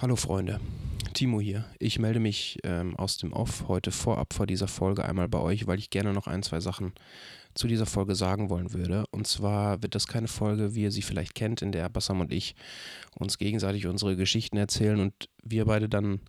Hallo 0.00 0.14
Freunde, 0.14 0.60
Timo 1.12 1.40
hier. 1.40 1.64
Ich 1.80 1.98
melde 1.98 2.20
mich 2.20 2.60
ähm, 2.62 2.94
aus 2.94 3.16
dem 3.16 3.32
Off 3.32 3.64
heute 3.66 3.90
vorab 3.90 4.32
vor 4.32 4.46
dieser 4.46 4.68
Folge 4.68 5.04
einmal 5.04 5.28
bei 5.28 5.40
euch, 5.40 5.66
weil 5.66 5.80
ich 5.80 5.90
gerne 5.90 6.12
noch 6.12 6.28
ein, 6.28 6.44
zwei 6.44 6.60
Sachen 6.60 6.92
zu 7.54 7.66
dieser 7.66 7.84
Folge 7.84 8.14
sagen 8.14 8.48
wollen 8.48 8.72
würde. 8.72 9.06
Und 9.10 9.26
zwar 9.26 9.82
wird 9.82 9.96
das 9.96 10.06
keine 10.06 10.28
Folge, 10.28 10.76
wie 10.76 10.82
ihr 10.82 10.92
sie 10.92 11.02
vielleicht 11.02 11.34
kennt, 11.34 11.62
in 11.62 11.72
der 11.72 11.88
Bassam 11.88 12.20
und 12.20 12.32
ich 12.32 12.54
uns 13.18 13.38
gegenseitig 13.38 13.88
unsere 13.88 14.14
Geschichten 14.14 14.56
erzählen 14.56 15.00
und 15.00 15.14
wir 15.42 15.64
beide 15.64 15.88
dann 15.88 16.20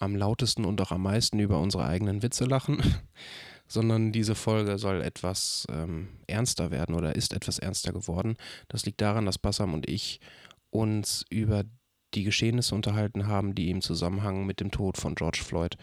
am 0.00 0.16
lautesten 0.16 0.64
und 0.64 0.80
auch 0.80 0.90
am 0.90 1.02
meisten 1.02 1.38
über 1.38 1.60
unsere 1.60 1.86
eigenen 1.86 2.24
Witze 2.24 2.44
lachen, 2.44 2.82
sondern 3.68 4.10
diese 4.10 4.34
Folge 4.34 4.78
soll 4.78 5.00
etwas 5.00 5.64
ähm, 5.70 6.08
ernster 6.26 6.72
werden 6.72 6.96
oder 6.96 7.14
ist 7.14 7.34
etwas 7.34 7.60
ernster 7.60 7.92
geworden. 7.92 8.36
Das 8.66 8.84
liegt 8.84 9.00
daran, 9.00 9.26
dass 9.26 9.38
Bassam 9.38 9.74
und 9.74 9.88
ich 9.88 10.18
uns 10.70 11.24
über 11.30 11.62
die 12.14 12.24
Geschehnisse 12.24 12.74
unterhalten 12.74 13.26
haben, 13.26 13.54
die 13.54 13.70
im 13.70 13.82
Zusammenhang 13.82 14.46
mit 14.46 14.60
dem 14.60 14.70
Tod 14.70 14.96
von 14.96 15.14
George 15.14 15.40
Floyd 15.44 15.76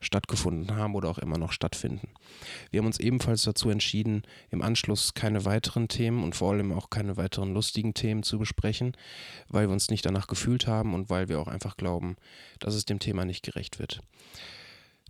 stattgefunden 0.00 0.76
haben 0.76 0.94
oder 0.94 1.08
auch 1.08 1.18
immer 1.18 1.38
noch 1.38 1.52
stattfinden. 1.52 2.08
Wir 2.70 2.78
haben 2.78 2.86
uns 2.86 3.00
ebenfalls 3.00 3.42
dazu 3.42 3.70
entschieden, 3.70 4.22
im 4.50 4.62
Anschluss 4.62 5.14
keine 5.14 5.44
weiteren 5.44 5.88
Themen 5.88 6.22
und 6.22 6.36
vor 6.36 6.52
allem 6.52 6.72
auch 6.72 6.90
keine 6.90 7.16
weiteren 7.16 7.54
lustigen 7.54 7.94
Themen 7.94 8.22
zu 8.22 8.38
besprechen, 8.38 8.96
weil 9.48 9.68
wir 9.68 9.72
uns 9.72 9.90
nicht 9.90 10.06
danach 10.06 10.26
gefühlt 10.26 10.66
haben 10.66 10.94
und 10.94 11.10
weil 11.10 11.28
wir 11.28 11.40
auch 11.40 11.48
einfach 11.48 11.76
glauben, 11.76 12.16
dass 12.58 12.74
es 12.74 12.84
dem 12.84 12.98
Thema 12.98 13.24
nicht 13.24 13.44
gerecht 13.44 13.78
wird. 13.78 14.00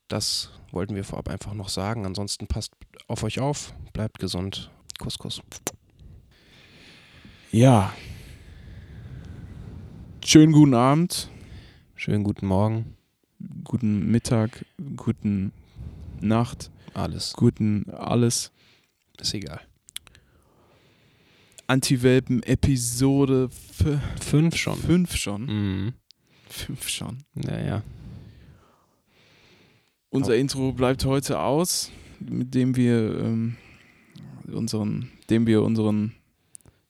Das 0.09 0.51
wollten 0.73 0.97
wir 0.97 1.05
vorab 1.05 1.29
einfach 1.29 1.55
noch 1.55 1.69
sagen. 1.69 2.05
Ansonsten 2.05 2.49
passt 2.49 2.73
auf 3.07 3.23
euch 3.23 3.39
auf, 3.39 3.75
bleibt 3.93 4.19
gesund. 4.19 4.71
Kuss, 4.99 5.19
Kuss. 5.19 5.41
Ja. 7.53 7.93
Schönen 10.25 10.53
guten 10.53 10.75
Abend, 10.75 11.31
Schönen 11.97 12.25
guten 12.25 12.47
Morgen. 12.47 12.97
guten 13.65 14.11
Mittag, 14.11 14.65
guten 14.97 15.53
Nacht, 16.21 16.71
Alles. 16.95 17.33
guten 17.35 17.89
alles. 17.91 18.53
Ist 19.21 19.35
egal. 19.35 19.61
Anti-Welpen 21.67 22.43
Episode 22.43 23.49
Fünf 24.21 24.57
schon. 24.57 24.77
5 24.77 25.15
schon. 25.17 25.43
Mhm. 25.47 25.93
5 26.49 26.89
schon. 26.89 27.19
Naja. 27.35 27.83
Unser 30.11 30.33
Oh. 30.33 30.37
Intro 30.37 30.73
bleibt 30.73 31.05
heute 31.05 31.39
aus, 31.39 31.91
mit 32.19 32.55
dem 32.55 32.75
wir 32.77 33.21
ähm, 33.21 33.57
unseren, 34.51 35.11
dem 35.31 35.47
wir 35.47 35.63
unseren 35.63 36.15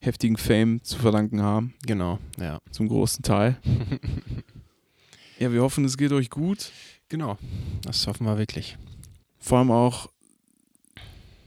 heftigen 0.00 0.36
Fame 0.36 0.82
zu 0.82 0.98
verdanken 0.98 1.42
haben, 1.42 1.74
Genau. 1.86 2.18
Ja. 2.38 2.58
zum 2.70 2.88
großen 2.88 3.22
Teil. 3.22 3.56
Ja, 5.38 5.50
wir 5.52 5.62
hoffen, 5.62 5.86
es 5.86 5.96
geht 5.96 6.12
euch 6.12 6.28
gut. 6.28 6.70
genau. 7.08 7.38
Das 7.82 8.06
hoffen 8.06 8.26
wir 8.26 8.36
wirklich. 8.36 8.76
Vor 9.38 9.56
allem 9.58 9.70
auch 9.70 10.08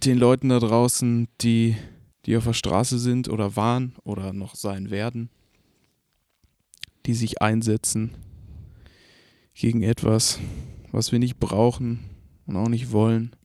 den 0.04 0.18
Leuten 0.18 0.50
da 0.50 0.58
draußen, 0.58 1.28
die, 1.42 1.76
die 2.26 2.36
auf 2.36 2.46
der 2.46 2.54
Straße 2.54 2.98
sind 2.98 3.30
oder 3.30 3.56
waren 3.56 3.94
oder 4.04 4.34
noch 4.34 4.56
sein 4.56 4.90
werden, 4.90 5.30
die 7.06 7.14
sich 7.14 7.40
einsetzen 7.44 8.16
gegen 9.54 9.84
etwas, 9.84 10.40
was 10.92 11.12
wir 11.12 11.20
nicht 11.20 11.40
brauchen 11.40 12.00
und 12.48 12.56
auch 12.56 12.70
nicht 12.70 12.92
wollen. 12.92 13.36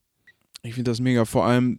Ich 0.62 0.72
finde 0.72 0.90
das 0.90 0.98
mega, 1.00 1.26
vor 1.26 1.44
allem, 1.44 1.78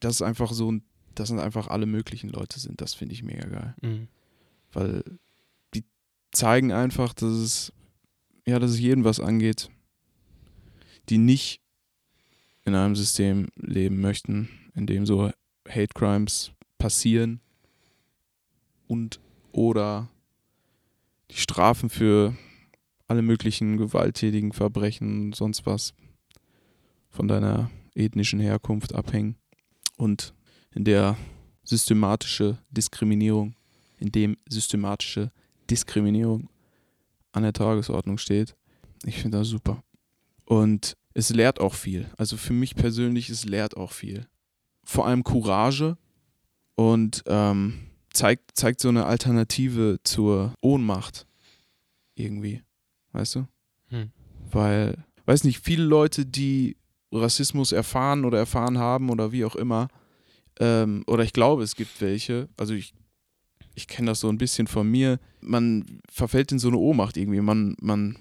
dass 0.00 0.16
es 0.16 0.22
einfach 0.22 0.52
so 0.52 0.70
ein, 0.70 0.82
dass 1.20 1.30
es 1.30 1.38
einfach 1.38 1.68
alle 1.68 1.86
möglichen 1.86 2.30
Leute 2.30 2.58
sind, 2.58 2.80
das 2.80 2.94
finde 2.94 3.14
ich 3.14 3.22
mega 3.22 3.46
geil. 3.46 3.74
Mhm. 3.82 4.08
Weil 4.72 5.04
die 5.74 5.84
zeigen 6.32 6.72
einfach, 6.72 7.12
dass 7.12 7.30
es, 7.30 7.72
ja, 8.46 8.58
dass 8.58 8.72
es 8.72 8.80
jedem 8.80 9.04
was 9.04 9.20
angeht, 9.20 9.68
die 11.08 11.18
nicht 11.18 11.60
in 12.64 12.74
einem 12.74 12.96
System 12.96 13.48
leben 13.56 14.00
möchten, 14.00 14.48
in 14.74 14.86
dem 14.86 15.06
so 15.06 15.30
Hate 15.68 15.94
Crimes 15.94 16.52
passieren 16.78 17.40
und 18.86 19.20
oder 19.52 20.08
die 21.30 21.36
Strafen 21.36 21.90
für 21.90 22.34
alle 23.08 23.22
möglichen 23.22 23.76
gewalttätigen 23.76 24.52
Verbrechen 24.52 25.26
und 25.26 25.36
sonst 25.36 25.66
was 25.66 25.94
von 27.08 27.28
deiner 27.28 27.70
ethnischen 27.94 28.40
Herkunft 28.40 28.94
abhängen 28.94 29.36
und 29.96 30.32
in 30.74 30.84
der 30.84 31.16
systematische 31.64 32.58
Diskriminierung, 32.70 33.54
in 33.98 34.10
dem 34.12 34.36
systematische 34.48 35.30
Diskriminierung 35.70 36.48
an 37.32 37.42
der 37.42 37.52
Tagesordnung 37.52 38.18
steht. 38.18 38.56
Ich 39.04 39.18
finde 39.20 39.38
das 39.38 39.48
super. 39.48 39.82
Und 40.44 40.96
es 41.14 41.30
lehrt 41.30 41.60
auch 41.60 41.74
viel. 41.74 42.10
Also 42.16 42.36
für 42.36 42.52
mich 42.52 42.74
persönlich, 42.74 43.30
es 43.30 43.44
lehrt 43.44 43.76
auch 43.76 43.92
viel. 43.92 44.26
Vor 44.84 45.06
allem 45.06 45.22
Courage 45.22 45.96
und 46.74 47.22
ähm, 47.26 47.90
zeigt, 48.12 48.56
zeigt 48.56 48.80
so 48.80 48.88
eine 48.88 49.06
Alternative 49.06 49.98
zur 50.02 50.54
Ohnmacht 50.60 51.26
irgendwie. 52.14 52.62
Weißt 53.12 53.36
du? 53.36 53.46
Hm. 53.88 54.10
Weil, 54.50 55.04
weiß 55.26 55.44
nicht, 55.44 55.60
viele 55.60 55.84
Leute, 55.84 56.26
die 56.26 56.76
Rassismus 57.12 57.72
erfahren 57.72 58.24
oder 58.24 58.38
erfahren 58.38 58.78
haben 58.78 59.10
oder 59.10 59.32
wie 59.32 59.44
auch 59.44 59.56
immer, 59.56 59.88
ähm, 60.60 61.02
oder 61.06 61.24
ich 61.24 61.32
glaube, 61.32 61.62
es 61.62 61.74
gibt 61.74 62.00
welche, 62.00 62.48
also 62.56 62.74
ich, 62.74 62.92
ich 63.74 63.88
kenne 63.88 64.10
das 64.10 64.20
so 64.20 64.28
ein 64.28 64.38
bisschen 64.38 64.66
von 64.66 64.88
mir, 64.88 65.18
man 65.40 66.00
verfällt 66.08 66.52
in 66.52 66.58
so 66.58 66.68
eine 66.68 66.76
Ohnmacht 66.76 67.16
irgendwie. 67.16 67.40
Man, 67.40 67.76
man, 67.80 68.18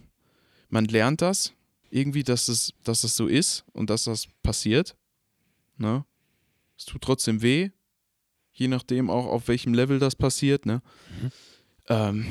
man 0.69 0.85
lernt 0.85 1.21
das 1.21 1.53
irgendwie, 1.91 2.23
dass 2.23 2.45
das, 2.45 2.73
dass 2.83 3.01
das 3.01 3.15
so 3.15 3.27
ist 3.27 3.65
und 3.73 3.89
dass 3.89 4.05
das 4.05 4.27
passiert. 4.41 4.95
Ne? 5.77 6.05
Es 6.77 6.85
tut 6.85 7.01
trotzdem 7.01 7.41
weh, 7.41 7.71
je 8.53 8.69
nachdem 8.69 9.09
auch 9.09 9.25
auf 9.25 9.49
welchem 9.49 9.73
Level 9.73 9.99
das 9.99 10.15
passiert. 10.15 10.65
Ne? 10.65 10.81
Mhm. 11.21 11.31
Ähm, 11.87 12.25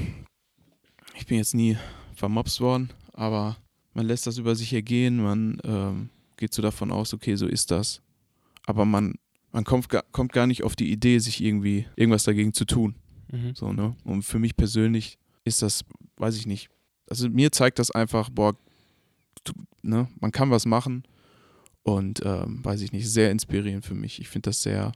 ich 1.17 1.27
bin 1.27 1.37
jetzt 1.37 1.55
nie 1.55 1.77
vermobst 2.15 2.61
worden, 2.61 2.91
aber 3.13 3.59
man 3.93 4.07
lässt 4.07 4.27
das 4.27 4.39
über 4.39 4.55
sich 4.55 4.73
ergehen, 4.73 5.23
man 5.23 5.61
ähm, 5.65 6.11
geht 6.37 6.55
so 6.55 6.63
davon 6.63 6.93
aus, 6.93 7.13
okay, 7.13 7.35
so 7.35 7.47
ist 7.47 7.71
das. 7.71 8.01
Aber 8.65 8.85
man, 8.85 9.15
man 9.53 9.65
kommt, 9.65 9.89
gar, 9.89 10.05
kommt 10.13 10.33
gar 10.33 10.47
nicht 10.47 10.63
auf 10.63 10.77
die 10.77 10.91
Idee, 10.91 11.19
sich 11.19 11.43
irgendwie 11.43 11.87
irgendwas 11.97 12.25
dagegen 12.25 12.53
zu 12.53 12.65
tun. 12.65 12.95
Mhm. 13.31 13.55
So, 13.55 13.73
ne? 13.73 13.97
Und 14.05 14.23
für 14.23 14.39
mich 14.39 14.57
persönlich 14.57 15.19
ist 15.45 15.63
das, 15.63 15.85
weiß 16.17 16.37
ich 16.37 16.47
nicht. 16.47 16.69
Also 17.09 17.29
mir 17.29 17.53
zeigt 17.53 17.79
das 17.79 17.91
einfach, 17.91 18.31
boah, 18.31 18.55
du, 19.45 19.53
ne, 19.83 20.09
man 20.21 20.33
kann 20.33 20.51
was 20.51 20.67
machen 20.67 21.05
und 21.83 22.21
ähm, 22.25 22.65
weiß 22.65 22.83
ich 22.83 22.93
nicht, 22.93 23.11
sehr 23.11 23.31
inspirierend 23.31 23.85
für 23.85 23.95
mich. 23.95 24.21
Ich 24.21 24.29
finde 24.29 24.51
das 24.51 24.63
sehr, 24.63 24.93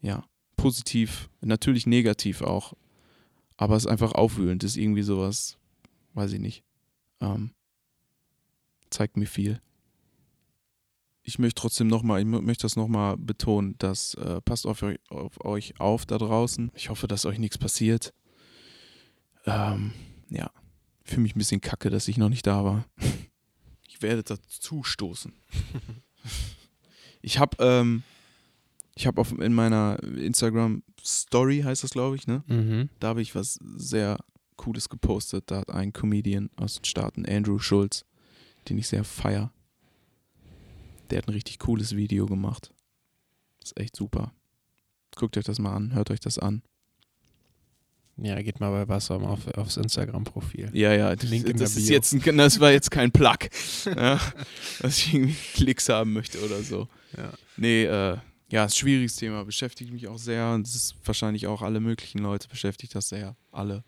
ja, 0.00 0.24
positiv, 0.56 1.28
natürlich 1.40 1.86
negativ 1.86 2.40
auch, 2.40 2.72
aber 3.56 3.76
es 3.76 3.84
ist 3.84 3.90
einfach 3.90 4.12
aufwühlend, 4.12 4.64
ist 4.64 4.76
irgendwie 4.76 5.02
sowas, 5.02 5.58
weiß 6.14 6.32
ich 6.32 6.40
nicht, 6.40 6.64
ähm, 7.20 7.50
zeigt 8.90 9.16
mir 9.16 9.26
viel. 9.26 9.60
Ich 11.28 11.40
möchte 11.40 11.60
trotzdem 11.60 11.88
nochmal, 11.88 12.20
ich 12.20 12.26
mö- 12.26 12.40
möchte 12.40 12.62
das 12.62 12.76
nochmal 12.76 13.16
betonen, 13.16 13.74
dass 13.78 14.14
äh, 14.14 14.40
passt 14.42 14.64
auf, 14.64 14.82
euch- 14.82 15.00
auf 15.10 15.44
euch 15.44 15.80
auf 15.80 16.06
da 16.06 16.18
draußen. 16.18 16.70
Ich 16.76 16.88
hoffe, 16.88 17.08
dass 17.08 17.26
euch 17.26 17.38
nichts 17.40 17.58
passiert. 17.58 18.14
Ähm, 19.44 19.92
ja, 20.30 20.50
fühle 21.02 21.22
mich 21.22 21.34
ein 21.34 21.38
bisschen 21.38 21.60
kacke, 21.60 21.90
dass 21.90 22.06
ich 22.08 22.16
noch 22.16 22.28
nicht 22.28 22.46
da 22.46 22.64
war. 22.64 22.86
Ich 23.88 24.02
werde 24.02 24.22
dazu 24.22 24.82
stoßen. 24.82 25.32
Ich 27.22 27.38
habe 27.38 27.56
ähm, 27.60 28.02
ich 28.94 29.06
habe 29.06 29.22
in 29.42 29.52
meiner 29.54 30.00
Instagram 30.02 30.82
Story 31.02 31.62
heißt 31.64 31.82
das 31.82 31.90
glaube 31.90 32.14
ich, 32.16 32.26
ne? 32.26 32.44
Mhm. 32.46 32.88
Da 33.00 33.08
habe 33.08 33.22
ich 33.22 33.34
was 33.34 33.58
sehr 33.76 34.18
cooles 34.56 34.88
gepostet. 34.88 35.44
Da 35.50 35.58
hat 35.60 35.70
ein 35.70 35.92
Comedian 35.92 36.50
aus 36.56 36.76
den 36.76 36.84
Staaten, 36.84 37.26
Andrew 37.26 37.58
Schulz, 37.58 38.04
den 38.68 38.78
ich 38.78 38.86
sehr 38.86 39.02
feier. 39.04 39.50
Der 41.10 41.18
hat 41.18 41.28
ein 41.28 41.32
richtig 41.34 41.58
cooles 41.58 41.94
Video 41.96 42.26
gemacht. 42.26 42.70
ist 43.62 43.78
echt 43.78 43.96
super. 43.96 44.32
Guckt 45.14 45.36
euch 45.38 45.44
das 45.44 45.58
mal 45.58 45.74
an, 45.74 45.94
hört 45.94 46.10
euch 46.10 46.20
das 46.20 46.38
an. 46.38 46.62
Ja, 48.18 48.40
geht 48.40 48.60
mal 48.60 48.70
bei 48.70 48.86
Bassam 48.86 49.24
auf, 49.24 49.46
aufs 49.58 49.76
Instagram-Profil. 49.76 50.70
Ja, 50.72 50.92
ja, 50.94 51.14
das, 51.14 51.28
Link 51.28 51.46
in 51.48 51.58
das 51.58 51.74
der 51.74 51.82
ist 51.82 51.86
Bio. 51.88 51.94
jetzt 51.96 52.12
ein, 52.14 52.36
das 52.38 52.60
war 52.60 52.70
jetzt 52.72 52.90
kein 52.90 53.12
Plug, 53.12 53.36
ja, 53.84 54.18
dass 54.80 54.98
ich 54.98 55.14
irgendwie 55.14 55.36
Klicks 55.54 55.88
haben 55.90 56.14
möchte 56.14 56.42
oder 56.42 56.62
so. 56.62 56.88
Ja. 57.16 57.32
Nee, 57.58 57.84
äh, 57.84 58.16
ja, 58.50 58.64
ist 58.64 58.72
ein 58.72 58.76
schwieriges 58.78 59.16
Thema, 59.16 59.44
beschäftigt 59.44 59.92
mich 59.92 60.08
auch 60.08 60.18
sehr 60.18 60.52
und 60.54 60.66
es 60.66 60.74
ist 60.74 60.94
wahrscheinlich 61.04 61.46
auch 61.46 61.60
alle 61.60 61.80
möglichen 61.80 62.18
Leute 62.18 62.48
beschäftigt 62.48 62.94
das 62.94 63.08
sehr, 63.10 63.36
alle. 63.52 63.84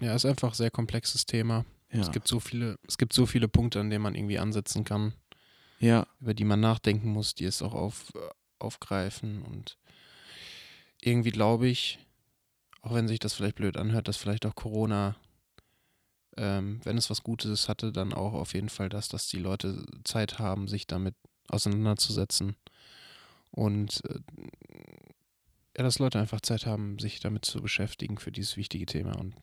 Ja, 0.00 0.14
ist 0.14 0.26
einfach 0.26 0.48
ein 0.50 0.54
sehr 0.54 0.70
komplexes 0.72 1.24
Thema. 1.26 1.64
Ja, 1.92 2.00
Es 2.00 2.10
gibt 2.10 2.26
so 2.26 2.40
viele, 2.40 2.76
es 2.86 2.98
gibt 2.98 3.12
so 3.12 3.26
viele 3.26 3.46
Punkte, 3.46 3.78
an 3.80 3.90
denen 3.90 4.02
man 4.02 4.14
irgendwie 4.16 4.38
ansetzen 4.40 4.82
kann, 4.84 5.12
ja, 5.78 6.06
über 6.20 6.34
die 6.34 6.44
man 6.44 6.60
nachdenken 6.60 7.10
muss, 7.10 7.34
die 7.34 7.44
es 7.44 7.62
auch 7.62 7.74
auf, 7.74 8.12
äh, 8.14 8.18
aufgreifen 8.58 9.42
und 9.42 9.78
irgendwie 11.00 11.30
glaube 11.30 11.68
ich, 11.68 11.98
auch 12.82 12.94
wenn 12.94 13.08
sich 13.08 13.18
das 13.20 13.34
vielleicht 13.34 13.56
blöd 13.56 13.76
anhört, 13.76 14.08
dass 14.08 14.16
vielleicht 14.16 14.46
auch 14.46 14.54
Corona 14.54 15.16
ähm, 16.38 16.80
wenn 16.84 16.96
es 16.96 17.10
was 17.10 17.22
Gutes 17.22 17.68
hatte, 17.68 17.92
dann 17.92 18.14
auch 18.14 18.32
auf 18.32 18.54
jeden 18.54 18.68
Fall 18.68 18.88
das, 18.88 19.08
dass 19.08 19.28
die 19.28 19.38
Leute 19.38 19.84
Zeit 20.04 20.38
haben, 20.38 20.68
sich 20.68 20.86
damit 20.86 21.14
auseinanderzusetzen. 21.48 22.56
Und 23.50 24.02
äh, 24.04 24.20
ja, 25.76 25.82
dass 25.82 25.98
Leute 25.98 26.20
einfach 26.20 26.40
Zeit 26.40 26.64
haben, 26.64 26.98
sich 26.98 27.20
damit 27.20 27.44
zu 27.44 27.60
beschäftigen 27.60 28.18
für 28.18 28.30
dieses 28.30 28.56
wichtige 28.56 28.86
Thema 28.86 29.18
und 29.18 29.34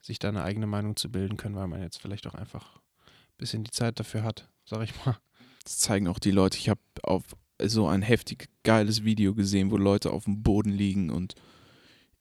sich 0.00 0.20
da 0.20 0.28
eine 0.28 0.44
eigene 0.44 0.66
Meinung 0.66 0.94
zu 0.96 1.10
bilden 1.10 1.36
können, 1.36 1.56
weil 1.56 1.66
man 1.66 1.82
jetzt 1.82 2.00
vielleicht 2.00 2.26
auch 2.28 2.34
einfach 2.34 2.76
ein 2.76 3.38
bisschen 3.38 3.64
die 3.64 3.72
Zeit 3.72 3.98
dafür 3.98 4.22
hat, 4.22 4.48
sag 4.64 4.82
ich 4.82 4.94
mal. 5.04 5.18
Das 5.68 5.76
zeigen 5.80 6.08
auch 6.08 6.18
die 6.18 6.30
Leute. 6.30 6.56
Ich 6.56 6.70
habe 6.70 6.80
auf 7.02 7.24
so 7.62 7.88
ein 7.88 8.00
heftig 8.00 8.48
geiles 8.62 9.04
Video 9.04 9.34
gesehen, 9.34 9.70
wo 9.70 9.76
Leute 9.76 10.12
auf 10.12 10.24
dem 10.24 10.42
Boden 10.42 10.70
liegen 10.70 11.10
und 11.10 11.34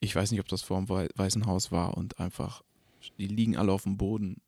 ich 0.02 0.14
weiß 0.14 0.32
nicht, 0.32 0.42
ob 0.42 0.50
das 0.50 0.64
vor 0.64 0.78
dem 0.82 0.90
Weißen 0.90 1.46
Haus 1.46 1.72
war 1.72 1.96
und 1.96 2.20
einfach, 2.20 2.62
die 3.18 3.28
liegen 3.28 3.56
alle 3.56 3.72
auf 3.72 3.84
dem 3.84 3.96
Boden 3.96 4.42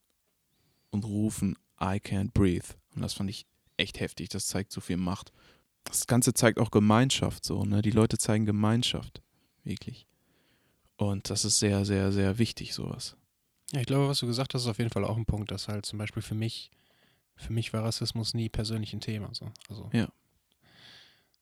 und 0.90 1.06
rufen 1.06 1.56
I 1.80 1.96
can't 1.96 2.34
breathe. 2.34 2.66
Und 2.94 3.02
das 3.02 3.14
fand 3.14 3.30
ich 3.30 3.46
echt 3.78 4.02
heftig. 4.02 4.28
Das 4.28 4.48
zeigt 4.48 4.74
so 4.74 4.82
viel 4.82 4.98
Macht. 4.98 5.32
Das 5.86 6.06
Ganze 6.06 6.34
zeigt 6.34 6.60
auch 6.60 6.70
Gemeinschaft 6.70 7.46
so, 7.46 7.64
ne? 7.64 7.82
Die 7.82 7.92
Leute 7.92 8.18
zeigen 8.18 8.46
Gemeinschaft. 8.46 9.22
Wirklich. 9.64 10.08
Und 10.98 11.30
das 11.30 11.46
ist 11.46 11.60
sehr, 11.60 11.86
sehr, 11.86 12.12
sehr 12.12 12.38
wichtig, 12.38 12.74
sowas. 12.74 13.16
Ja, 13.72 13.80
ich 13.80 13.88
glaube, 13.88 14.10
was 14.10 14.20
du 14.20 14.28
gesagt 14.28 14.54
hast, 14.54 14.64
ist 14.64 14.68
auf 14.68 14.80
jeden 14.80 14.92
Fall 14.92 15.06
auch 15.06 15.16
ein 15.16 15.26
Punkt, 15.26 15.52
dass 15.52 15.70
halt 15.70 15.86
zum 15.86 16.00
Beispiel 16.00 16.22
für 16.22 16.36
mich, 16.36 16.70
für 17.40 17.54
mich 17.54 17.74
war 17.74 17.84
Rassismus 17.84 18.34
nie 18.34 18.50
persönlich 18.50 18.94
ein 18.94 19.02
Thema. 19.02 19.30
So. 19.34 19.52
Also 19.70 19.90
ja. 19.94 20.08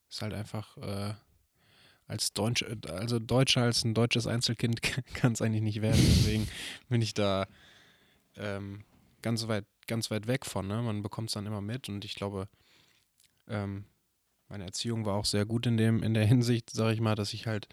Ist 0.09 0.21
halt 0.21 0.33
einfach 0.33 0.77
äh, 0.77 1.13
als 2.07 2.33
Deutsch, 2.33 2.63
also 2.88 3.19
Deutscher 3.19 3.63
als 3.63 3.83
ein 3.83 3.94
deutsches 3.94 4.27
Einzelkind 4.27 4.81
kann 5.13 5.33
es 5.33 5.41
eigentlich 5.41 5.63
nicht 5.63 5.81
werden. 5.81 5.99
Deswegen 5.99 6.47
bin 6.88 7.01
ich 7.01 7.13
da 7.13 7.47
ähm, 8.38 8.83
ganz 9.21 9.47
weit, 9.47 9.65
ganz 9.88 10.11
weit 10.11 10.27
weg 10.27 10.45
von. 10.45 10.67
Ne? 10.67 10.81
Man 10.81 11.01
bekommt 11.03 11.29
es 11.29 11.33
dann 11.33 11.45
immer 11.45 11.61
mit 11.61 11.89
und 11.89 12.05
ich 12.05 12.15
glaube, 12.15 12.47
ähm, 13.47 13.85
meine 14.49 14.65
Erziehung 14.65 15.05
war 15.05 15.15
auch 15.15 15.25
sehr 15.25 15.45
gut 15.45 15.65
in 15.65 15.77
dem, 15.77 16.03
in 16.03 16.13
der 16.13 16.25
Hinsicht, 16.25 16.69
sage 16.69 16.94
ich 16.94 17.01
mal, 17.01 17.15
dass 17.15 17.33
ich 17.33 17.47
halt, 17.47 17.67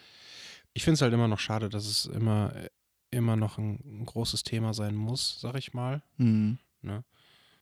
ich 0.73 0.83
finde 0.83 0.95
es 0.95 1.03
halt 1.03 1.13
immer 1.13 1.29
noch 1.29 1.39
schade, 1.39 1.69
dass 1.69 1.87
es 1.87 2.07
immer, 2.07 2.53
immer 3.11 3.37
noch 3.37 3.59
ein, 3.59 3.79
ein 3.85 4.07
großes 4.07 4.43
Thema 4.43 4.75
sein 4.75 4.97
muss, 4.97 5.39
sag 5.41 5.57
ich 5.57 5.75
mal. 5.75 6.03
Mhm. 6.17 6.59
Ne? 6.83 7.05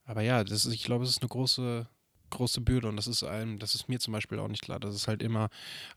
Aber 0.05 0.23
ja, 0.23 0.45
das 0.45 0.67
ist, 0.67 0.75
ich 0.75 0.85
glaube, 0.85 1.05
es 1.05 1.11
ist 1.11 1.23
eine 1.23 1.29
große, 1.29 1.87
große 2.31 2.61
Bürde 2.61 2.89
und 2.89 2.97
das 2.97 3.07
ist 3.07 3.23
einem, 3.23 3.59
das 3.59 3.75
ist 3.75 3.89
mir 3.89 4.01
zum 4.01 4.13
Beispiel 4.13 4.39
auch 4.39 4.49
nicht 4.49 4.63
klar, 4.63 4.81
dass 4.81 4.95
es 4.95 5.07
halt 5.07 5.23
immer 5.23 5.49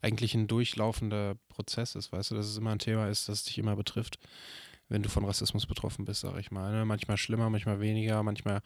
eigentlich 0.02 0.36
ein 0.36 0.48
durchlaufender 0.48 1.36
Prozess 1.50 1.96
ist, 1.96 2.12
weißt 2.12 2.31
du, 2.31 2.36
dass 2.36 2.46
es 2.46 2.57
immer 2.57 2.72
ein 2.72 2.80
Thema 2.80 3.07
ist, 3.07 3.28
das 3.30 3.44
dich 3.44 3.57
immer 3.57 3.75
betrifft, 3.75 4.19
wenn 4.90 5.02
du 5.02 5.10
von 5.10 5.25
Rassismus 5.25 5.66
betroffen 5.66 6.06
bist, 6.06 6.22
sag 6.22 6.38
ich 6.38 6.52
mal. 6.52 6.72
Ne? 6.72 6.86
Manchmal 6.86 7.18
schlimmer, 7.18 7.50
manchmal 7.50 7.80
weniger, 7.80 8.22
manchmal 8.22 8.62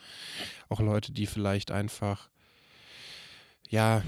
auch 0.68 0.82
Leute, 0.82 1.14
die 1.14 1.28
vielleicht 1.28 1.72
einfach, 1.72 2.30
ja, 3.70 4.04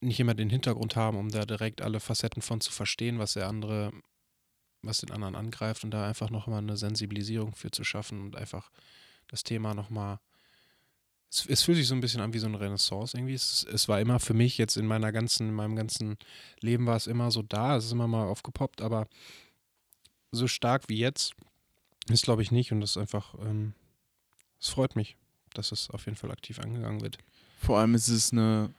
nicht 0.00 0.18
immer 0.18 0.34
den 0.34 0.48
Hintergrund 0.48 0.96
haben, 0.96 1.18
um 1.18 1.28
da 1.28 1.44
direkt 1.44 1.82
alle 1.82 2.00
Facetten 2.00 2.40
von 2.40 2.62
zu 2.62 2.72
verstehen, 2.72 3.18
was 3.18 3.34
der 3.34 3.48
andere, 3.48 3.92
was 4.80 4.98
den 4.98 5.10
anderen 5.10 5.34
angreift 5.34 5.84
und 5.84 5.90
da 5.90 6.08
einfach 6.08 6.30
nochmal 6.30 6.60
eine 6.60 6.78
Sensibilisierung 6.78 7.54
für 7.54 7.70
zu 7.70 7.84
schaffen 7.84 8.22
und 8.22 8.36
einfach 8.36 8.70
das 9.30 9.42
Thema 9.42 9.74
nochmal 9.74 10.18
es, 11.30 11.46
es, 11.46 11.62
fühlt 11.62 11.78
sich 11.78 11.86
so 11.86 11.94
ein 11.94 12.00
bisschen 12.00 12.20
an 12.20 12.32
wie 12.32 12.38
so 12.38 12.46
eine 12.46 12.58
Renaissance 12.60 13.16
irgendwie. 13.16 13.34
Es, 13.34 13.64
es, 13.72 13.88
war 13.88 14.00
immer 14.00 14.18
für 14.18 14.34
mich 14.34 14.58
jetzt 14.58 14.76
in 14.76 14.86
meiner 14.86 15.12
ganzen, 15.12 15.48
in 15.48 15.54
meinem 15.54 15.76
ganzen 15.76 16.18
Leben 16.60 16.86
war 16.86 16.96
es 16.96 17.06
immer 17.06 17.30
so 17.30 17.42
da, 17.42 17.76
es 17.76 17.86
ist 17.86 17.92
immer 17.92 18.08
mal 18.08 18.26
aufgepoppt, 18.26 18.82
aber 18.82 19.06
so 20.32 20.48
stark 20.48 20.88
wie 20.88 20.98
jetzt 20.98 21.34
ist 22.08 22.24
glaube 22.24 22.42
ich 22.42 22.50
nicht 22.50 22.72
und 22.72 22.80
das 22.80 22.90
ist 22.90 22.96
einfach, 22.96 23.34
ähm, 23.40 23.74
es 24.60 24.68
freut 24.68 24.96
mich, 24.96 25.16
dass 25.54 25.70
es 25.72 25.90
auf 25.90 26.06
jeden 26.06 26.16
Fall 26.16 26.30
aktiv 26.30 26.58
angegangen 26.58 27.00
wird. 27.00 27.18
Vor 27.60 27.78
allem 27.78 27.94
ist 27.94 28.08
es 28.08 28.32
eine, 28.32 28.74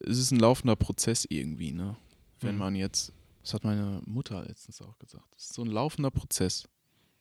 es 0.00 0.18
ist 0.18 0.32
ein 0.32 0.40
laufender 0.40 0.76
Prozess 0.76 1.26
irgendwie, 1.28 1.72
ne? 1.72 1.96
Wenn 2.40 2.54
mhm. 2.54 2.58
man 2.58 2.74
jetzt, 2.74 3.12
das 3.42 3.54
hat 3.54 3.64
meine 3.64 4.02
Mutter 4.06 4.44
letztens 4.44 4.82
auch 4.82 4.98
gesagt, 4.98 5.36
es 5.36 5.44
ist 5.44 5.54
so 5.54 5.62
ein 5.62 5.68
laufender 5.68 6.10
Prozess, 6.10 6.68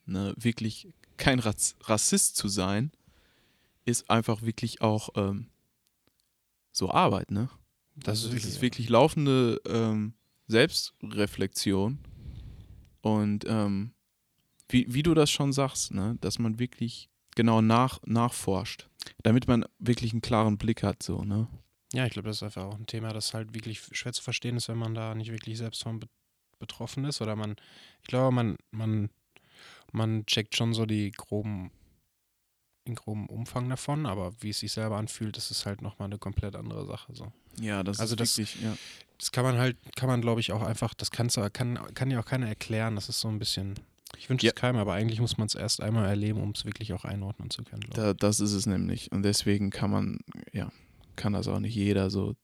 ne? 0.06 0.34
Wirklich 0.38 0.88
kein 1.21 1.39
Rassist 1.39 2.35
zu 2.35 2.47
sein, 2.47 2.91
ist 3.85 4.09
einfach 4.09 4.41
wirklich 4.41 4.81
auch 4.81 5.09
ähm, 5.15 5.47
so 6.71 6.89
Arbeit, 6.89 7.31
ne? 7.31 7.50
Das, 7.95 8.23
also, 8.23 8.35
ist, 8.35 8.45
ist 8.45 8.62
wirklich 8.62 8.89
laufende 8.89 9.62
ähm, 9.68 10.13
Selbstreflexion. 10.47 12.00
Und 13.01 13.45
ähm, 13.47 13.94
wie, 14.69 14.94
wie 14.94 15.03
du 15.03 15.13
das 15.13 15.29
schon 15.29 15.53
sagst, 15.53 15.94
ne, 15.94 16.18
dass 16.21 16.39
man 16.39 16.57
wirklich 16.59 17.09
genau 17.35 17.62
nach, 17.62 18.00
nachforscht, 18.06 18.89
damit 19.23 19.47
man 19.47 19.65
wirklich 19.79 20.13
einen 20.13 20.21
klaren 20.21 20.57
Blick 20.57 20.83
hat, 20.83 21.03
so, 21.03 21.23
ne? 21.23 21.47
Ja, 21.94 22.06
ich 22.06 22.13
glaube, 22.13 22.29
das 22.29 22.38
ist 22.38 22.44
einfach 22.44 22.63
auch 22.63 22.77
ein 22.77 22.88
Thema, 22.88 23.12
das 23.12 23.33
halt 23.33 23.53
wirklich 23.53 23.81
schwer 23.91 24.13
zu 24.13 24.23
verstehen 24.23 24.56
ist, 24.56 24.69
wenn 24.69 24.77
man 24.77 24.95
da 24.95 25.13
nicht 25.13 25.31
wirklich 25.31 25.57
selbst 25.57 25.83
von 25.83 26.00
betroffen 26.57 27.03
ist. 27.03 27.19
Oder 27.21 27.35
man, 27.35 27.57
ich 28.01 28.07
glaube, 28.07 28.33
man, 28.33 28.56
man, 28.71 29.09
man 29.92 30.26
checkt 30.26 30.56
schon 30.56 30.74
so 30.74 30.86
die 30.86 31.12
groben 31.12 31.72
in 32.86 32.96
grobem 32.96 33.28
Umfang 33.28 33.70
davon, 33.70 34.06
aber 34.06 34.34
wie 34.42 34.50
es 34.50 34.60
sich 34.60 34.72
selber 34.72 34.98
anfühlt, 34.98 35.38
ist 35.38 35.52
es 35.52 35.66
halt 35.66 35.82
nochmal 35.82 36.08
eine 36.08 36.18
komplett 36.18 36.56
andere 36.56 36.86
Sache. 36.86 37.14
So. 37.14 37.32
Ja, 37.60 37.84
das 37.84 38.00
also 38.00 38.16
ist 38.16 38.20
das, 38.20 38.38
wirklich, 38.38 38.62
ja. 38.62 38.76
Das 39.20 39.32
kann 39.32 39.44
man 39.44 39.58
halt, 39.58 39.78
kann 39.96 40.10
man 40.10 40.22
glaube 40.22 40.42
ich 40.42 40.52
auch 40.52 40.64
einfach, 40.64 40.96
das 40.96 41.12
kann's, 41.12 41.40
kann, 41.54 41.80
kann 41.94 42.10
ja 42.10 42.20
auch 42.20 42.26
keiner 42.26 42.48
erklären. 42.48 42.96
Das 42.96 43.08
ist 43.08 43.20
so 43.20 43.28
ein 43.28 43.38
bisschen, 43.38 43.76
ich 44.18 44.30
wünsche 44.30 44.48
ja. 44.48 44.52
es 44.52 44.56
keinem, 44.56 44.78
aber 44.78 44.94
eigentlich 44.94 45.22
muss 45.22 45.38
man 45.38 45.46
es 45.46 45.54
erst 45.54 45.82
einmal 45.82 46.08
erleben, 46.08 46.42
um 46.42 46.52
es 46.52 46.66
wirklich 46.66 46.94
auch 46.94 47.06
einordnen 47.06 47.52
zu 47.52 47.64
können. 47.64 47.86
Da, 47.94 48.16
das 48.16 48.40
ist 48.40 48.54
es 48.54 48.66
nämlich. 48.66 49.12
Und 49.12 49.22
deswegen 49.22 49.70
kann 49.70 49.92
man, 49.92 50.20
ja, 50.52 50.72
kann 51.16 51.34
das 51.34 51.48
auch 51.48 51.60
nicht 51.60 51.76
jeder 51.76 52.10
so 52.10 52.36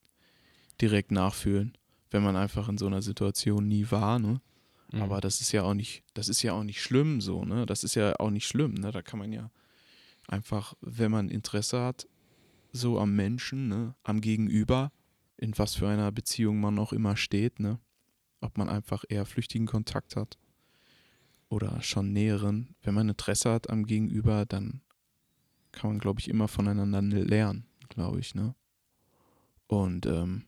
direkt 0.80 1.12
nachfühlen, 1.12 1.76
wenn 2.12 2.22
man 2.22 2.36
einfach 2.36 2.70
in 2.70 2.78
so 2.78 2.86
einer 2.86 3.02
Situation 3.02 3.68
nie 3.68 3.90
war, 3.90 4.20
ne? 4.20 4.40
Mhm. 4.92 5.02
Aber 5.02 5.22
das 5.22 5.42
ist 5.42 5.52
ja 5.52 5.64
auch 5.64 5.74
nicht, 5.74 6.04
das 6.14 6.30
ist 6.30 6.42
ja 6.42 6.54
auch 6.54 6.64
nicht 6.64 6.82
schlimm 6.82 7.22
so, 7.22 7.44
ne? 7.44 7.66
Das 7.66 7.84
ist 7.84 7.96
ja 7.96 8.16
auch 8.20 8.30
nicht 8.30 8.48
schlimm, 8.48 8.74
ne? 8.76 8.92
Da 8.92 9.02
kann 9.02 9.20
man 9.20 9.32
ja 9.32 9.52
einfach, 10.28 10.76
wenn 10.82 11.12
man 11.12 11.30
Interesse 11.30 11.82
hat, 11.82 12.08
so 12.72 13.00
am 13.00 13.16
Menschen, 13.16 13.68
ne, 13.68 13.96
am 14.04 14.22
Gegenüber, 14.22 14.92
in 15.38 15.58
was 15.58 15.76
für 15.76 15.88
einer 15.88 16.12
Beziehung 16.12 16.60
man 16.60 16.80
auch 16.80 16.94
immer 16.94 17.16
steht, 17.16 17.60
ne, 17.60 17.80
ob 18.42 18.58
man 18.58 18.70
einfach 18.70 19.04
eher 19.10 19.26
flüchtigen 19.26 19.68
Kontakt 19.68 20.16
hat 20.16 20.38
oder 21.50 21.82
schon 21.82 22.12
näheren. 22.12 22.76
Wenn 22.82 22.94
man 22.94 23.10
Interesse 23.10 23.52
hat 23.52 23.70
am 23.70 23.86
Gegenüber, 23.86 24.46
dann 24.46 24.82
kann 25.72 25.92
man, 25.92 26.00
glaube 26.00 26.20
ich, 26.20 26.30
immer 26.30 26.48
voneinander 26.48 27.02
lernen, 27.02 27.66
glaube 27.90 28.20
ich, 28.20 28.36
ne. 28.36 28.56
Und, 29.68 30.06
ähm, 30.06 30.46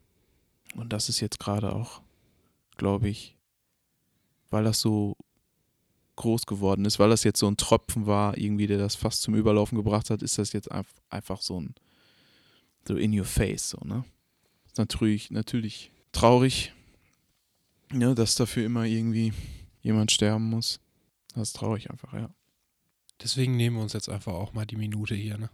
und 0.76 0.94
das 0.94 1.10
ist 1.10 1.20
jetzt 1.20 1.40
gerade 1.40 1.74
auch, 1.74 2.02
glaube 2.78 3.10
ich, 3.10 3.38
weil 4.50 4.64
das 4.64 4.80
so 4.80 5.16
groß 6.16 6.46
geworden 6.46 6.86
ist, 6.86 7.00
weil 7.00 7.10
das 7.10 7.24
jetzt 7.24 7.40
so 7.40 7.48
ein 7.48 7.58
Tropfen 7.58 8.06
war, 8.06 8.38
irgendwie, 8.38 8.68
der 8.68 8.78
das 8.78 8.96
fast 8.96 9.22
zum 9.22 9.36
Überlaufen 9.36 9.78
gebracht 9.78 10.10
hat, 10.10 10.22
ist 10.22 10.38
das 10.38 10.54
jetzt 10.54 10.70
einfach 11.10 11.42
so 11.42 11.62
ein 11.62 11.76
so 12.88 12.98
in 12.98 13.18
your 13.18 13.26
face, 13.26 13.70
so, 13.70 13.78
ne? 13.86 14.04
Ist 14.66 14.78
natürlich, 14.78 15.32
natürlich 15.32 15.92
traurig, 16.12 16.74
ja, 17.94 18.14
dass 18.14 18.36
dafür 18.36 18.66
immer 18.66 18.86
irgendwie 18.86 19.34
jemand 19.82 20.12
sterben 20.12 20.50
muss. 20.50 20.80
Das 21.36 21.50
ist 21.50 21.56
traurig 21.56 21.90
einfach, 21.90 22.14
ja. 22.14 22.30
Deswegen 23.22 23.58
nehmen 23.58 23.78
wir 23.78 23.84
uns 23.84 23.94
jetzt 23.94 24.10
einfach 24.10 24.34
auch 24.34 24.54
mal 24.54 24.66
die 24.66 24.78
Minute 24.78 25.16
hier, 25.16 25.38
ne? 25.38 25.50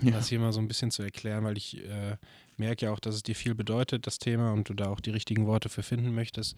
Um 0.00 0.08
ja. 0.08 0.14
das 0.14 0.28
hier 0.28 0.38
mal 0.38 0.52
so 0.52 0.60
ein 0.60 0.68
bisschen 0.68 0.90
zu 0.90 1.02
erklären, 1.02 1.44
weil 1.44 1.56
ich 1.56 1.84
äh, 1.84 2.16
merke 2.56 2.86
ja 2.86 2.92
auch, 2.92 3.00
dass 3.00 3.16
es 3.16 3.22
dir 3.22 3.34
viel 3.34 3.54
bedeutet, 3.54 4.06
das 4.06 4.18
Thema, 4.18 4.52
und 4.52 4.68
du 4.68 4.74
da 4.74 4.88
auch 4.88 5.00
die 5.00 5.10
richtigen 5.10 5.46
Worte 5.46 5.68
für 5.68 5.82
finden 5.82 6.14
möchtest, 6.14 6.56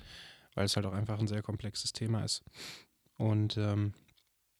weil 0.54 0.66
es 0.66 0.76
halt 0.76 0.86
auch 0.86 0.92
einfach 0.92 1.18
ein 1.18 1.28
sehr 1.28 1.42
komplexes 1.42 1.92
Thema 1.92 2.24
ist. 2.24 2.42
Und 3.16 3.56
ähm, 3.56 3.94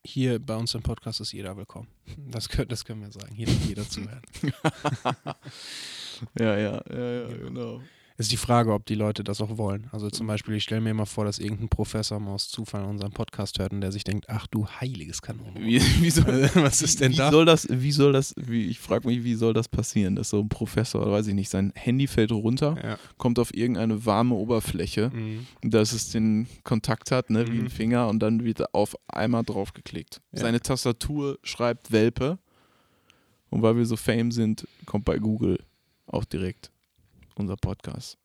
hier 0.03 0.39
bei 0.39 0.55
uns 0.55 0.73
im 0.73 0.81
Podcast 0.81 1.21
ist 1.21 1.31
jeder 1.31 1.57
willkommen. 1.57 1.87
Das, 2.31 2.49
können, 2.49 2.69
das 2.69 2.85
können 2.85 3.01
wir 3.01 3.11
sagen. 3.11 3.33
Hier 3.33 3.47
darf 3.47 3.65
jeder 3.65 3.87
zuhören. 3.87 4.21
ja, 6.39 6.57
ja, 6.57 6.83
ja, 6.89 7.11
ja, 7.11 7.27
genau 7.37 7.81
ist 8.21 8.31
die 8.31 8.37
Frage, 8.37 8.73
ob 8.73 8.85
die 8.85 8.95
Leute 8.95 9.23
das 9.23 9.41
auch 9.41 9.57
wollen. 9.57 9.87
Also 9.91 10.09
zum 10.09 10.27
Beispiel, 10.27 10.55
ich 10.55 10.63
stelle 10.63 10.81
mir 10.81 10.93
mal 10.93 11.05
vor, 11.05 11.25
dass 11.25 11.39
irgendein 11.39 11.69
Professor 11.69 12.19
mal 12.19 12.33
aus 12.33 12.49
Zufall 12.49 12.83
unseren 12.85 13.11
Podcast 13.11 13.59
hört 13.59 13.73
und 13.73 13.81
der 13.81 13.91
sich 13.91 14.03
denkt, 14.03 14.25
ach 14.29 14.47
du 14.47 14.67
heiliges 14.67 15.21
Kanon. 15.21 15.53
Wie, 15.55 15.81
wie 16.01 16.09
soll, 16.09 16.49
Was 16.55 16.81
ist 16.81 17.01
denn 17.01 17.13
wie 17.13 17.17
da? 17.17 17.31
Soll 17.31 17.45
das, 17.45 17.67
wie 17.69 17.91
soll 17.91 18.13
das, 18.13 18.33
wie, 18.37 18.67
ich 18.67 18.79
frage 18.79 19.07
mich, 19.07 19.23
wie 19.23 19.35
soll 19.35 19.53
das 19.53 19.67
passieren, 19.67 20.15
dass 20.15 20.29
so 20.29 20.39
ein 20.39 20.49
Professor, 20.49 21.11
weiß 21.11 21.27
ich 21.27 21.33
nicht, 21.33 21.49
sein 21.49 21.71
Handy 21.75 22.07
fällt 22.07 22.31
runter, 22.31 22.75
ja. 22.83 22.97
kommt 23.17 23.39
auf 23.39 23.53
irgendeine 23.53 24.05
warme 24.05 24.35
Oberfläche, 24.35 25.09
mhm. 25.13 25.47
dass 25.61 25.93
es 25.93 26.09
den 26.09 26.47
Kontakt 26.63 27.11
hat, 27.11 27.29
ne, 27.29 27.47
wie 27.47 27.57
ein 27.57 27.63
mhm. 27.63 27.69
Finger 27.69 28.07
und 28.07 28.19
dann 28.19 28.43
wird 28.43 28.73
auf 28.73 28.95
einmal 29.07 29.43
draufgeklickt. 29.43 30.21
Ja. 30.31 30.41
Seine 30.41 30.61
Tastatur 30.61 31.39
schreibt 31.43 31.91
Welpe 31.91 32.39
und 33.49 33.61
weil 33.61 33.77
wir 33.77 33.85
so 33.85 33.95
fame 33.95 34.31
sind, 34.31 34.67
kommt 34.85 35.05
bei 35.05 35.17
Google 35.17 35.59
auch 36.07 36.25
direkt 36.25 36.71
unser 37.35 37.55
Podcast. 37.57 38.17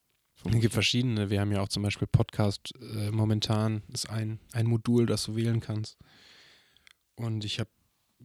Es 0.45 0.61
gibt 0.61 0.75
verschiedene. 0.75 1.31
Wir 1.31 1.41
haben 1.41 1.51
ja 1.51 1.61
auch 1.61 1.69
zum 1.69 1.83
Beispiel 1.83 2.07
Podcast 2.07 2.73
äh, 2.81 3.11
momentan 3.11 3.83
ist 3.93 4.09
ein, 4.11 4.39
ein 4.53 4.67
Modul, 4.67 5.07
das 5.07 5.25
du 5.25 5.35
wählen 5.35 5.61
kannst. 5.61 5.97
Und 7.17 7.45
ich 7.45 7.59
habe 7.59 7.71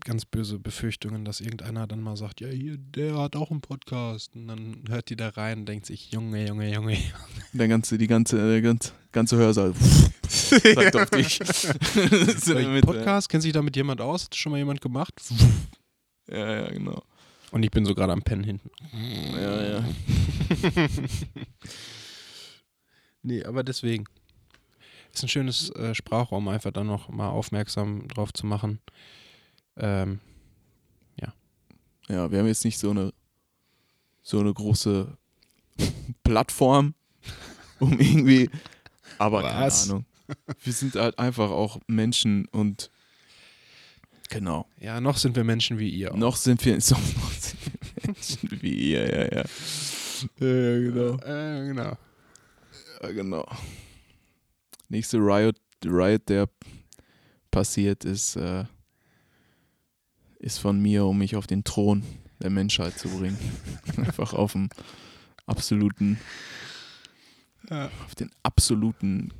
ganz 0.01 0.25
böse 0.25 0.59
Befürchtungen, 0.59 1.25
dass 1.25 1.41
irgendeiner 1.41 1.87
dann 1.87 2.01
mal 2.01 2.17
sagt, 2.17 2.41
ja, 2.41 2.49
hier, 2.49 2.77
der 2.77 3.17
hat 3.17 3.35
auch 3.35 3.51
einen 3.51 3.61
Podcast. 3.61 4.35
Und 4.35 4.47
dann 4.47 4.83
hört 4.89 5.09
die 5.09 5.15
da 5.15 5.29
rein 5.29 5.59
und 5.59 5.65
denkt 5.65 5.85
sich, 5.85 6.11
Junge, 6.11 6.47
Junge, 6.47 6.73
Junge. 6.73 6.97
Der 7.53 7.67
ganze, 7.67 7.97
die 7.97 8.07
ganze, 8.07 8.37
der 8.37 8.61
ganze, 8.61 8.93
ganze 9.11 9.37
Hörsaal 9.37 9.73
sagt 10.27 10.95
auf 10.95 11.09
dich. 11.09 11.39
Damit, 12.45 12.85
Podcast, 12.85 13.29
kennt 13.29 13.43
sich 13.43 13.53
damit 13.53 13.75
jemand 13.75 14.01
aus? 14.01 14.25
Hat 14.25 14.35
schon 14.35 14.51
mal 14.51 14.57
jemand 14.57 14.81
gemacht? 14.81 15.13
Ja, 16.29 16.61
ja, 16.61 16.69
genau. 16.69 17.03
Und 17.51 17.63
ich 17.63 17.71
bin 17.71 17.85
so 17.85 17.93
gerade 17.93 18.13
am 18.13 18.21
Pennen 18.21 18.43
hinten. 18.43 18.69
Ja, 19.33 19.63
ja. 19.63 19.85
Nee, 23.23 23.43
aber 23.43 23.63
deswegen. 23.63 24.05
Ist 25.13 25.21
ein 25.21 25.29
schönes 25.29 25.69
äh, 25.75 25.93
Sprachraum, 25.93 26.47
einfach 26.47 26.71
dann 26.71 26.87
noch 26.87 27.07
mal 27.09 27.29
aufmerksam 27.29 28.07
drauf 28.07 28.33
zu 28.33 28.47
machen. 28.47 28.79
Ähm, 29.77 30.19
Ja, 32.11 32.29
wir 32.29 32.39
haben 32.39 32.47
jetzt 32.47 32.65
nicht 32.65 32.77
so 32.77 32.89
eine 32.89 33.13
so 34.21 34.39
eine 34.39 34.53
große 34.53 35.17
Plattform, 36.23 36.93
um 37.79 37.97
irgendwie, 37.99 38.49
aber 39.17 39.43
Was? 39.43 39.83
keine 39.83 39.93
Ahnung. 39.93 40.05
Wir 40.63 40.73
sind 40.73 40.95
halt 40.95 41.17
einfach 41.19 41.49
auch 41.49 41.79
Menschen 41.87 42.45
und 42.47 42.91
genau. 44.29 44.67
ja, 44.79 45.01
noch 45.01 45.17
sind 45.17 45.35
wir 45.35 45.43
Menschen 45.43 45.79
wie 45.79 45.89
ihr. 45.89 46.11
auch. 46.11 46.17
Noch 46.17 46.35
sind 46.35 46.63
wir, 46.65 46.79
so, 46.81 46.95
noch 46.95 47.31
sind 47.31 47.57
wir 47.63 48.13
Menschen 48.13 48.61
wie 48.61 48.91
ihr, 48.91 49.09
ja, 49.09 49.37
ja. 49.37 49.45
Ja, 50.39 50.47
ja, 50.47 50.79
genau. 50.79 51.15
Äh, 51.23 51.67
genau. 51.67 51.97
Ja, 53.01 53.11
genau. 53.11 53.45
Nächste 54.89 55.17
Riot, 55.17 55.57
Riot, 55.85 56.27
der 56.29 56.49
passiert 57.49 58.05
ist, 58.05 58.35
äh, 58.35 58.65
ist 60.39 60.57
von 60.59 60.81
mir, 60.81 61.05
um 61.05 61.17
mich 61.17 61.35
auf 61.35 61.47
den 61.47 61.63
Thron 61.63 62.03
der 62.39 62.49
Menschheit 62.49 62.97
zu 62.97 63.07
bringen. 63.09 63.37
Einfach 63.97 64.33
auf 64.33 64.53
den 64.53 64.69
absoluten, 65.45 66.19
Ja. 67.69 67.89
auf 68.05 68.15
den 68.15 68.31
absoluten 68.43 69.33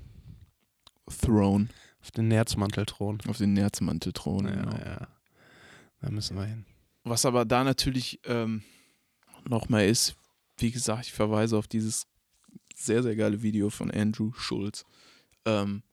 Throne, 1.22 1.68
Auf 2.02 2.12
den 2.12 2.28
Nerzmantelthron. 2.30 3.20
auf 3.28 3.38
den 3.38 3.54
Nerzmantelthron. 3.54 4.46
Ja, 4.46 4.56
genau. 4.56 4.78
ja. 4.78 5.08
Da 6.02 6.10
müssen 6.10 6.38
wir 6.38 6.46
hin. 6.46 6.66
Was 7.04 7.26
aber 7.26 7.46
da 7.46 7.64
natürlich 7.64 8.20
ähm, 8.26 8.64
noch 9.48 9.70
mal 9.70 9.86
ist, 9.86 10.16
wie 10.62 10.72
gesagt, 10.72 11.08
ich 11.08 11.14
verweise 11.14 11.58
auf 11.58 11.68
dieses 11.68 12.08
sehr, 12.76 13.04
sehr 13.04 13.16
geile 13.16 13.42
Video 13.42 13.70
von 13.70 13.92
Andrew 13.92 14.32
Schulz. 14.34 14.86
Ähm, 15.46 15.84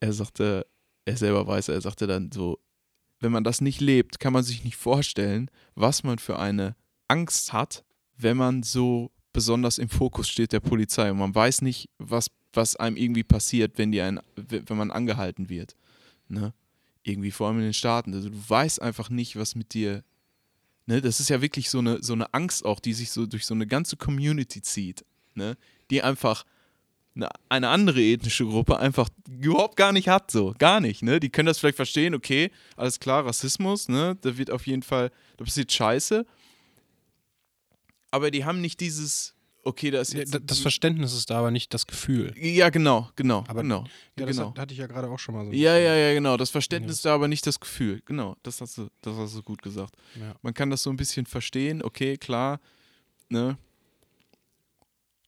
er 0.00 0.12
sagte, 0.12 0.66
er 1.04 1.16
selber 1.16 1.46
weiß, 1.46 1.68
er 1.68 1.80
sagte 1.80 2.06
dann 2.06 2.30
so, 2.32 2.58
wenn 3.20 3.32
man 3.32 3.44
das 3.44 3.60
nicht 3.60 3.80
lebt, 3.80 4.18
kann 4.18 4.32
man 4.32 4.42
sich 4.42 4.64
nicht 4.64 4.76
vorstellen, 4.76 5.50
was 5.74 6.02
man 6.02 6.18
für 6.18 6.38
eine 6.38 6.74
Angst 7.08 7.52
hat, 7.52 7.84
wenn 8.16 8.36
man 8.36 8.62
so 8.62 9.12
besonders 9.32 9.78
im 9.78 9.88
Fokus 9.88 10.28
steht 10.28 10.52
der 10.52 10.60
Polizei 10.60 11.10
und 11.10 11.18
man 11.18 11.34
weiß 11.34 11.62
nicht, 11.62 11.88
was, 11.98 12.26
was 12.52 12.76
einem 12.76 12.96
irgendwie 12.96 13.22
passiert, 13.22 13.78
wenn, 13.78 13.92
die 13.92 14.00
einen, 14.00 14.20
wenn 14.36 14.76
man 14.76 14.90
angehalten 14.90 15.48
wird. 15.48 15.76
Ne? 16.28 16.52
Irgendwie 17.02 17.30
vor 17.30 17.48
allem 17.48 17.58
in 17.58 17.64
den 17.64 17.74
Staaten. 17.74 18.12
Also 18.12 18.28
du 18.28 18.36
weißt 18.48 18.82
einfach 18.82 19.08
nicht, 19.08 19.36
was 19.36 19.54
mit 19.54 19.72
dir 19.74 20.04
Ne, 20.86 21.00
das 21.00 21.20
ist 21.20 21.30
ja 21.30 21.40
wirklich 21.40 21.70
so 21.70 21.78
eine, 21.78 22.02
so 22.02 22.12
eine 22.12 22.32
Angst 22.34 22.64
auch, 22.64 22.80
die 22.80 22.92
sich 22.92 23.10
so 23.10 23.26
durch 23.26 23.46
so 23.46 23.54
eine 23.54 23.66
ganze 23.66 23.96
Community 23.96 24.62
zieht, 24.62 25.04
ne, 25.34 25.56
die 25.90 26.02
einfach 26.02 26.44
eine, 27.14 27.28
eine 27.48 27.68
andere 27.68 28.00
ethnische 28.00 28.44
Gruppe 28.44 28.78
einfach 28.78 29.08
überhaupt 29.28 29.76
gar 29.76 29.92
nicht 29.92 30.08
hat, 30.08 30.32
so, 30.32 30.54
gar 30.58 30.80
nicht, 30.80 31.02
ne, 31.02 31.20
die 31.20 31.30
können 31.30 31.46
das 31.46 31.58
vielleicht 31.58 31.76
verstehen, 31.76 32.14
okay, 32.14 32.50
alles 32.76 32.98
klar, 32.98 33.24
Rassismus, 33.24 33.88
ne, 33.88 34.16
da 34.22 34.36
wird 34.36 34.50
auf 34.50 34.66
jeden 34.66 34.82
Fall, 34.82 35.12
da 35.36 35.44
passiert 35.44 35.70
Scheiße, 35.70 36.26
aber 38.10 38.32
die 38.32 38.44
haben 38.44 38.60
nicht 38.60 38.80
dieses, 38.80 39.34
okay, 39.62 39.90
da 39.90 40.00
ist 40.00 40.12
jetzt, 40.14 40.36
Das 40.44 40.58
Verständnis 40.58 41.12
ist 41.14 41.30
da, 41.30 41.38
aber 41.38 41.50
nicht 41.50 41.72
das 41.74 41.86
Gefühl. 41.86 42.34
ja, 42.36 42.68
genau, 42.70 43.08
genau, 43.16 43.44
Aber- 43.48 43.62
genau, 43.62 43.84
Ja, 44.18 44.26
das 44.26 44.36
genau. 44.36 44.50
hat, 44.50 44.58
hatte 44.58 44.72
ich 44.74 44.80
ja 44.80 44.86
gerade 44.86 45.08
auch 45.08 45.18
schon 45.18 45.34
mal 45.34 45.44
so. 45.46 45.52
Ja, 45.52 45.76
ja, 45.78 45.94
ja, 45.94 46.14
genau. 46.14 46.36
Das 46.36 46.50
Verständnis 46.50 47.02
da, 47.02 47.14
aber 47.14 47.28
nicht 47.28 47.46
das 47.46 47.58
Gefühl. 47.60 48.02
Genau, 48.04 48.36
das 48.42 48.60
hast 48.60 48.78
du, 48.78 48.88
das 49.00 49.16
hast 49.16 49.36
du 49.36 49.42
gut 49.42 49.62
gesagt. 49.62 49.94
Ja. 50.18 50.34
Man 50.42 50.52
kann 50.54 50.70
das 50.70 50.82
so 50.82 50.90
ein 50.90 50.96
bisschen 50.96 51.26
verstehen, 51.26 51.82
okay, 51.82 52.16
klar, 52.16 52.60
ne? 53.28 53.56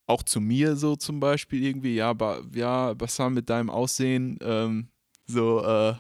Auch 0.07 0.23
zu 0.23 0.41
mir 0.41 0.77
so 0.77 0.97
zum 0.97 1.19
Beispiel 1.19 1.65
irgendwie, 1.65 1.95
ja, 1.95 2.13
ba, 2.13 2.41
ja, 2.53 2.93
Bassam 2.93 3.33
mit 3.35 3.49
deinem 3.49 3.71
Aussehen, 3.71 4.39
ähm, 4.43 4.89
so, 5.27 5.65
äh, 5.65 5.95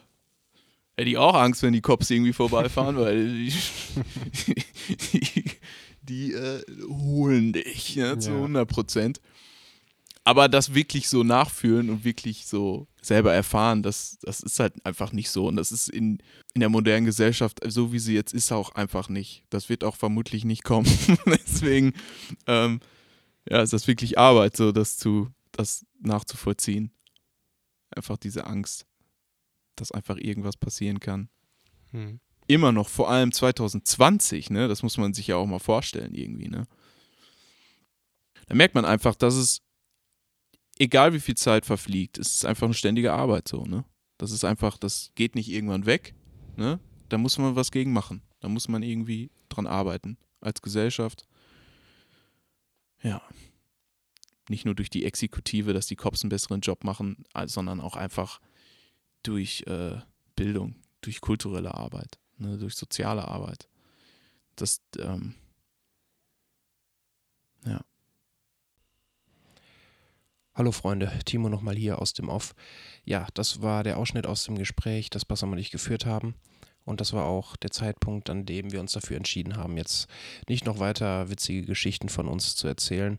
hätte 0.97 1.09
ich 1.11 1.17
auch 1.17 1.35
Angst, 1.35 1.63
wenn 1.63 1.73
die 1.73 1.81
Cops 1.81 2.11
irgendwie 2.11 2.35
vorbeifahren, 2.35 2.97
weil 2.99 3.27
die, 3.33 3.53
die, 5.13 5.51
die 6.09 6.33
äh, 6.33 6.63
holen 6.89 7.53
dich, 7.53 7.97
ne, 7.97 8.19
zu 8.19 8.31
Ja. 8.31 8.37
100 8.37 8.69
Prozent. 8.69 9.21
Aber 10.27 10.49
das 10.49 10.73
wirklich 10.73 11.09
so 11.11 11.23
nachfühlen 11.23 11.91
und 11.91 12.05
wirklich 12.05 12.47
so 12.47 12.89
selber 13.03 13.35
erfahren, 13.35 13.83
das, 13.83 14.19
das 14.23 14.41
ist 14.41 14.59
halt 14.59 14.75
einfach 14.87 15.13
nicht 15.13 15.29
so. 15.29 15.47
Und 15.49 15.57
das 15.57 15.71
ist 15.71 15.89
in, 15.91 16.19
in 16.55 16.61
der 16.61 16.71
modernen 16.71 17.05
Gesellschaft, 17.05 17.61
so 17.67 17.93
wie 17.93 17.99
sie 17.99 18.15
jetzt 18.15 18.33
ist, 18.33 18.51
auch 18.51 18.75
einfach 18.75 19.11
nicht. 19.11 19.45
Das 19.51 19.69
wird 19.69 19.85
auch 19.85 19.97
vermutlich 19.97 20.47
nicht 20.47 20.65
kommen. 20.65 20.87
Deswegen, 21.27 21.93
ähm, 22.47 22.81
ja, 23.49 23.61
ist 23.61 23.75
das 23.75 23.87
wirklich 23.87 24.19
Arbeit, 24.19 24.57
so 24.57 24.73
das 24.73 24.97
zu, 24.97 25.29
das 25.53 25.85
nachzuvollziehen. 26.01 26.91
Einfach 27.91 28.17
diese 28.17 28.47
Angst, 28.47 28.87
dass 29.77 29.93
einfach 29.93 30.17
irgendwas 30.17 30.57
passieren 30.57 31.01
kann. 31.01 31.29
Hm. 31.91 32.19
Immer 32.47 32.73
noch, 32.73 32.89
vor 32.89 33.11
allem 33.11 33.33
2020, 33.33 34.51
ne? 34.51 34.69
Das 34.69 34.83
muss 34.83 34.99
man 34.99 35.15
sich 35.15 35.29
ja 35.29 35.37
auch 35.37 35.47
mal 35.47 35.59
vorstellen, 35.59 36.15
irgendwie, 36.15 36.49
ne? 36.49 36.67
Da 38.47 38.55
merkt 38.55 38.75
man 38.75 38.85
einfach, 38.85 39.15
dass 39.15 39.35
es, 39.35 39.63
egal 40.79 41.15
wie 41.15 41.21
viel 41.21 41.37
Zeit 41.37 41.65
verfliegt, 41.65 42.19
es 42.19 42.37
ist 42.37 42.45
einfach 42.45 42.67
eine 42.67 42.75
ständige 42.75 43.13
Arbeit 43.13 43.49
so, 43.49 43.65
ne? 43.65 43.85
Das 44.19 44.31
ist 44.31 44.45
einfach, 44.45 44.77
das 44.79 45.11
geht 45.15 45.35
nicht 45.35 45.51
irgendwann 45.51 45.87
weg, 45.87 46.15
ne? 46.57 46.79
Da 47.09 47.19
muss 47.19 47.39
man 47.39 47.57
was 47.57 47.71
gegen 47.71 47.93
machen. 47.93 48.23
Da 48.41 48.49
muss 48.49 48.69
man 48.69 48.83
irgendwie 48.83 49.31
dran 49.49 49.67
arbeiten. 49.67 50.19
Als 50.41 50.61
Gesellschaft. 50.61 51.27
Ja. 53.03 53.23
Nicht 54.49 54.67
nur 54.67 54.75
durch 54.75 54.91
die 54.91 55.05
Exekutive, 55.05 55.73
dass 55.73 55.87
die 55.87 55.97
Cops 55.97 56.23
einen 56.23 56.29
besseren 56.29 56.61
Job 56.61 56.85
machen, 56.85 57.25
sondern 57.47 57.81
auch 57.81 57.97
einfach 57.97 58.41
durch 59.23 59.63
äh, 59.67 59.99
Bildung, 60.37 60.77
durch 61.01 61.21
kulturelle 61.21 61.75
Arbeit, 61.75 62.19
ne, 62.39 62.59
durch 62.59 62.75
soziale 62.75 63.27
Arbeit. 63.27 63.69
Das, 64.57 64.83
ähm, 64.99 65.35
ja. 67.65 67.81
Hallo 70.55 70.71
Freunde, 70.71 71.11
Timo 71.25 71.49
nochmal 71.49 71.77
hier 71.77 72.01
aus 72.01 72.13
dem 72.13 72.29
Off. 72.29 72.55
Ja, 73.05 73.27
das 73.35 73.63
war 73.63 73.83
der 73.83 73.99
Ausschnitt 73.99 74.27
aus 74.27 74.45
dem 74.45 74.57
Gespräch, 74.57 75.11
das 75.11 75.25
Bassam 75.25 75.53
und 75.53 75.59
ich 75.59 75.71
geführt 75.71 76.07
haben. 76.07 76.35
Und 76.85 77.01
das 77.01 77.13
war 77.13 77.25
auch 77.25 77.57
der 77.57 77.71
Zeitpunkt, 77.71 78.29
an 78.29 78.45
dem 78.45 78.71
wir 78.71 78.81
uns 78.81 78.93
dafür 78.93 79.17
entschieden 79.17 79.57
haben, 79.57 79.77
jetzt 79.77 80.07
nicht 80.49 80.67
noch 80.67 80.79
weiter 80.79 81.31
witzige 81.31 81.63
Geschichten 81.63 82.09
von 82.09 82.29
uns 82.29 82.57
zu 82.57 82.69
erzählen. 82.69 83.19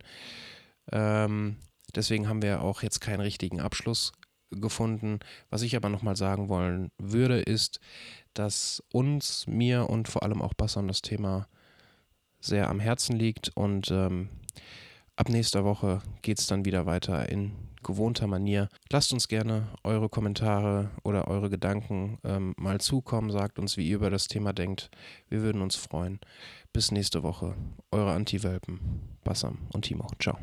Ähm, 0.91 1.57
deswegen 1.95 2.29
haben 2.29 2.43
wir 2.43 2.62
auch 2.62 2.84
jetzt 2.84 3.01
keinen 3.01 3.22
richtigen 3.22 3.60
Abschluss 3.60 4.13
gefunden. 4.51 5.19
Was 5.49 5.61
ich 5.61 5.75
aber 5.75 5.89
nochmal 5.89 6.15
sagen 6.15 6.49
wollen 6.49 6.91
würde, 6.97 7.39
ist, 7.39 7.79
dass 8.33 8.83
uns, 8.91 9.47
mir 9.47 9.89
und 9.89 10.07
vor 10.07 10.23
allem 10.23 10.41
auch 10.41 10.53
Bassam 10.53 10.87
das 10.87 11.01
Thema 11.01 11.47
sehr 12.39 12.69
am 12.69 12.79
Herzen 12.79 13.15
liegt 13.15 13.51
und 13.55 13.89
ähm, 13.91 14.29
Ab 15.17 15.29
nächster 15.29 15.63
Woche 15.63 16.01
geht 16.23 16.39
es 16.39 16.47
dann 16.47 16.65
wieder 16.65 16.85
weiter 16.85 17.29
in 17.29 17.53
gewohnter 17.83 18.27
Manier. 18.27 18.67
Lasst 18.91 19.13
uns 19.13 19.29
gerne 19.29 19.69
eure 19.83 20.09
Kommentare 20.09 20.91
oder 21.03 21.29
eure 21.29 21.49
Gedanken 21.49 22.17
ähm, 22.25 22.53
mal 22.57 22.81
zukommen. 22.81 23.31
Sagt 23.31 23.57
uns, 23.57 23.77
wie 23.77 23.87
ihr 23.87 23.95
über 23.95 24.09
das 24.09 24.27
Thema 24.27 24.51
denkt. 24.51 24.89
Wir 25.29 25.41
würden 25.41 25.61
uns 25.61 25.75
freuen. 25.75 26.19
Bis 26.73 26.91
nächste 26.91 27.23
Woche. 27.23 27.55
Eure 27.91 28.11
Anti-Welpen, 28.11 28.79
Bassam 29.23 29.59
und 29.71 29.83
Timo. 29.83 30.07
Ciao. 30.19 30.37